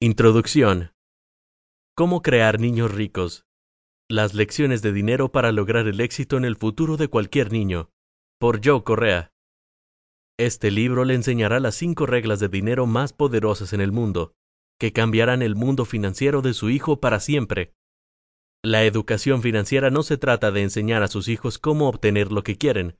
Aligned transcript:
Introducción. 0.00 0.92
Cómo 1.96 2.22
crear 2.22 2.60
niños 2.60 2.94
ricos. 2.94 3.46
Las 4.08 4.32
lecciones 4.32 4.80
de 4.80 4.92
dinero 4.92 5.32
para 5.32 5.50
lograr 5.50 5.88
el 5.88 6.00
éxito 6.00 6.36
en 6.36 6.44
el 6.44 6.54
futuro 6.54 6.96
de 6.96 7.08
cualquier 7.08 7.50
niño. 7.50 7.90
Por 8.38 8.64
Joe 8.64 8.84
Correa. 8.84 9.32
Este 10.38 10.70
libro 10.70 11.04
le 11.04 11.14
enseñará 11.14 11.58
las 11.58 11.74
cinco 11.74 12.06
reglas 12.06 12.38
de 12.38 12.46
dinero 12.46 12.86
más 12.86 13.12
poderosas 13.12 13.72
en 13.72 13.80
el 13.80 13.90
mundo, 13.90 14.36
que 14.78 14.92
cambiarán 14.92 15.42
el 15.42 15.56
mundo 15.56 15.84
financiero 15.84 16.42
de 16.42 16.54
su 16.54 16.70
hijo 16.70 17.00
para 17.00 17.18
siempre. 17.18 17.74
La 18.62 18.84
educación 18.84 19.42
financiera 19.42 19.90
no 19.90 20.04
se 20.04 20.16
trata 20.16 20.52
de 20.52 20.62
enseñar 20.62 21.02
a 21.02 21.08
sus 21.08 21.26
hijos 21.26 21.58
cómo 21.58 21.88
obtener 21.88 22.30
lo 22.30 22.44
que 22.44 22.56
quieren, 22.56 22.96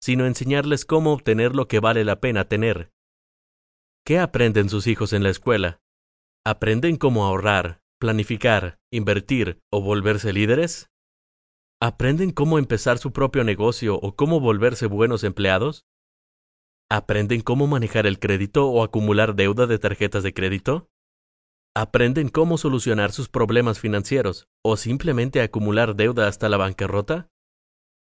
sino 0.00 0.26
enseñarles 0.26 0.86
cómo 0.86 1.12
obtener 1.12 1.54
lo 1.54 1.68
que 1.68 1.78
vale 1.78 2.04
la 2.04 2.18
pena 2.18 2.48
tener. 2.48 2.90
¿Qué 4.04 4.18
aprenden 4.18 4.68
sus 4.68 4.88
hijos 4.88 5.12
en 5.12 5.22
la 5.22 5.30
escuela? 5.30 5.81
¿Aprenden 6.44 6.96
cómo 6.96 7.24
ahorrar, 7.24 7.82
planificar, 8.00 8.80
invertir 8.90 9.60
o 9.70 9.80
volverse 9.80 10.32
líderes? 10.32 10.90
¿Aprenden 11.80 12.32
cómo 12.32 12.58
empezar 12.58 12.98
su 12.98 13.12
propio 13.12 13.44
negocio 13.44 13.94
o 13.94 14.16
cómo 14.16 14.40
volverse 14.40 14.86
buenos 14.86 15.22
empleados? 15.22 15.86
¿Aprenden 16.90 17.42
cómo 17.42 17.68
manejar 17.68 18.08
el 18.08 18.18
crédito 18.18 18.66
o 18.66 18.82
acumular 18.82 19.36
deuda 19.36 19.68
de 19.68 19.78
tarjetas 19.78 20.24
de 20.24 20.34
crédito? 20.34 20.88
¿Aprenden 21.76 22.28
cómo 22.28 22.58
solucionar 22.58 23.12
sus 23.12 23.28
problemas 23.28 23.78
financieros 23.78 24.48
o 24.64 24.76
simplemente 24.76 25.42
acumular 25.42 25.94
deuda 25.94 26.26
hasta 26.26 26.48
la 26.48 26.56
bancarrota? 26.56 27.28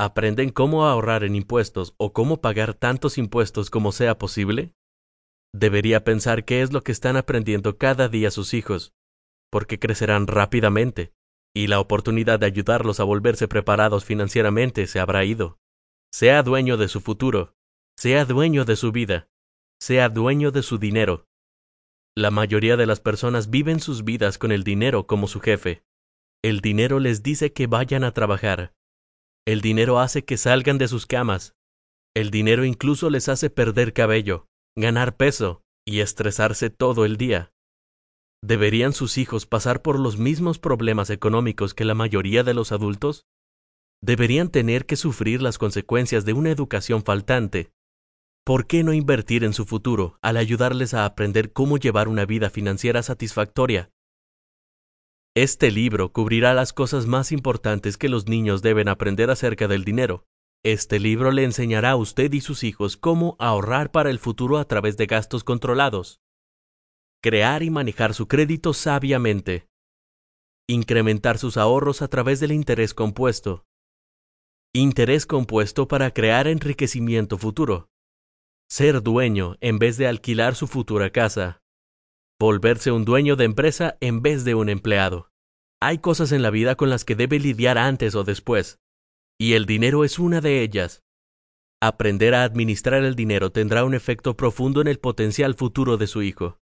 ¿Aprenden 0.00 0.48
cómo 0.48 0.86
ahorrar 0.86 1.22
en 1.24 1.36
impuestos 1.36 1.94
o 1.98 2.14
cómo 2.14 2.40
pagar 2.40 2.72
tantos 2.72 3.18
impuestos 3.18 3.68
como 3.68 3.92
sea 3.92 4.16
posible? 4.16 4.72
Debería 5.54 6.02
pensar 6.02 6.44
qué 6.44 6.62
es 6.62 6.72
lo 6.72 6.82
que 6.82 6.92
están 6.92 7.16
aprendiendo 7.16 7.76
cada 7.76 8.08
día 8.08 8.30
sus 8.30 8.54
hijos, 8.54 8.94
porque 9.50 9.78
crecerán 9.78 10.26
rápidamente, 10.26 11.12
y 11.54 11.66
la 11.66 11.78
oportunidad 11.78 12.40
de 12.40 12.46
ayudarlos 12.46 13.00
a 13.00 13.04
volverse 13.04 13.48
preparados 13.48 14.04
financieramente 14.04 14.86
se 14.86 14.98
habrá 14.98 15.24
ido. 15.24 15.58
Sea 16.10 16.42
dueño 16.42 16.78
de 16.78 16.88
su 16.88 17.00
futuro, 17.02 17.54
sea 17.98 18.24
dueño 18.24 18.64
de 18.64 18.76
su 18.76 18.92
vida, 18.92 19.28
sea 19.78 20.08
dueño 20.08 20.52
de 20.52 20.62
su 20.62 20.78
dinero. 20.78 21.26
La 22.16 22.30
mayoría 22.30 22.78
de 22.78 22.86
las 22.86 23.00
personas 23.00 23.50
viven 23.50 23.80
sus 23.80 24.04
vidas 24.04 24.38
con 24.38 24.52
el 24.52 24.64
dinero 24.64 25.06
como 25.06 25.28
su 25.28 25.40
jefe. 25.40 25.84
El 26.42 26.60
dinero 26.60 26.98
les 26.98 27.22
dice 27.22 27.52
que 27.52 27.66
vayan 27.66 28.04
a 28.04 28.12
trabajar. 28.12 28.74
El 29.46 29.60
dinero 29.60 29.98
hace 29.98 30.24
que 30.24 30.36
salgan 30.38 30.78
de 30.78 30.88
sus 30.88 31.06
camas. 31.06 31.54
El 32.14 32.30
dinero 32.30 32.64
incluso 32.64 33.10
les 33.10 33.28
hace 33.28 33.48
perder 33.48 33.92
cabello 33.92 34.48
ganar 34.76 35.16
peso 35.16 35.62
y 35.86 36.00
estresarse 36.00 36.70
todo 36.70 37.04
el 37.04 37.16
día. 37.18 37.52
¿Deberían 38.42 38.92
sus 38.92 39.18
hijos 39.18 39.46
pasar 39.46 39.82
por 39.82 40.00
los 40.00 40.18
mismos 40.18 40.58
problemas 40.58 41.10
económicos 41.10 41.74
que 41.74 41.84
la 41.84 41.94
mayoría 41.94 42.42
de 42.42 42.54
los 42.54 42.72
adultos? 42.72 43.26
¿Deberían 44.02 44.48
tener 44.48 44.86
que 44.86 44.96
sufrir 44.96 45.42
las 45.42 45.58
consecuencias 45.58 46.24
de 46.24 46.32
una 46.32 46.50
educación 46.50 47.04
faltante? 47.04 47.70
¿Por 48.44 48.66
qué 48.66 48.82
no 48.82 48.92
invertir 48.94 49.44
en 49.44 49.52
su 49.52 49.66
futuro 49.66 50.18
al 50.22 50.36
ayudarles 50.36 50.94
a 50.94 51.04
aprender 51.04 51.52
cómo 51.52 51.76
llevar 51.76 52.08
una 52.08 52.24
vida 52.24 52.50
financiera 52.50 53.02
satisfactoria? 53.02 53.90
Este 55.36 55.70
libro 55.70 56.12
cubrirá 56.12 56.52
las 56.54 56.72
cosas 56.72 57.06
más 57.06 57.30
importantes 57.30 57.96
que 57.96 58.08
los 58.08 58.26
niños 58.26 58.62
deben 58.62 58.88
aprender 58.88 59.30
acerca 59.30 59.68
del 59.68 59.84
dinero, 59.84 60.26
este 60.64 61.00
libro 61.00 61.32
le 61.32 61.42
enseñará 61.42 61.90
a 61.90 61.96
usted 61.96 62.32
y 62.32 62.40
sus 62.40 62.62
hijos 62.62 62.96
cómo 62.96 63.34
ahorrar 63.40 63.90
para 63.90 64.10
el 64.10 64.20
futuro 64.20 64.58
a 64.58 64.64
través 64.64 64.96
de 64.96 65.06
gastos 65.06 65.42
controlados. 65.42 66.20
Crear 67.20 67.64
y 67.64 67.70
manejar 67.70 68.14
su 68.14 68.28
crédito 68.28 68.72
sabiamente. 68.72 69.68
Incrementar 70.68 71.38
sus 71.38 71.56
ahorros 71.56 72.00
a 72.00 72.08
través 72.08 72.38
del 72.38 72.52
interés 72.52 72.94
compuesto. 72.94 73.64
Interés 74.72 75.26
compuesto 75.26 75.88
para 75.88 76.12
crear 76.12 76.46
enriquecimiento 76.46 77.38
futuro. 77.38 77.88
Ser 78.70 79.02
dueño 79.02 79.56
en 79.60 79.78
vez 79.78 79.96
de 79.96 80.06
alquilar 80.06 80.54
su 80.54 80.68
futura 80.68 81.10
casa. 81.10 81.60
Volverse 82.40 82.90
un 82.90 83.04
dueño 83.04 83.36
de 83.36 83.44
empresa 83.44 83.96
en 84.00 84.22
vez 84.22 84.44
de 84.44 84.54
un 84.54 84.68
empleado. 84.68 85.30
Hay 85.80 85.98
cosas 85.98 86.30
en 86.30 86.42
la 86.42 86.50
vida 86.50 86.76
con 86.76 86.88
las 86.88 87.04
que 87.04 87.16
debe 87.16 87.40
lidiar 87.40 87.76
antes 87.76 88.14
o 88.14 88.24
después, 88.24 88.81
y 89.42 89.54
el 89.54 89.66
dinero 89.66 90.04
es 90.04 90.20
una 90.20 90.40
de 90.40 90.62
ellas. 90.62 91.02
Aprender 91.82 92.32
a 92.32 92.44
administrar 92.44 93.02
el 93.02 93.16
dinero 93.16 93.50
tendrá 93.50 93.84
un 93.84 93.92
efecto 93.92 94.36
profundo 94.36 94.80
en 94.80 94.86
el 94.86 95.00
potencial 95.00 95.54
futuro 95.54 95.96
de 95.96 96.06
su 96.06 96.22
hijo. 96.22 96.60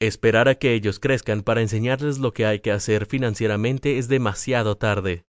Esperar 0.00 0.48
a 0.48 0.54
que 0.54 0.74
ellos 0.74 1.00
crezcan 1.00 1.42
para 1.42 1.62
enseñarles 1.62 2.18
lo 2.20 2.32
que 2.32 2.46
hay 2.46 2.60
que 2.60 2.70
hacer 2.70 3.06
financieramente 3.06 3.98
es 3.98 4.06
demasiado 4.06 4.76
tarde. 4.76 5.24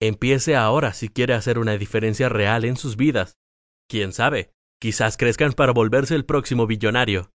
Empiece 0.00 0.56
ahora 0.56 0.94
si 0.94 1.10
quiere 1.10 1.34
hacer 1.34 1.58
una 1.58 1.76
diferencia 1.76 2.30
real 2.30 2.64
en 2.64 2.78
sus 2.78 2.96
vidas. 2.96 3.36
Quién 3.86 4.14
sabe, 4.14 4.52
quizás 4.80 5.18
crezcan 5.18 5.52
para 5.52 5.74
volverse 5.74 6.14
el 6.14 6.24
próximo 6.24 6.66
billonario. 6.66 7.32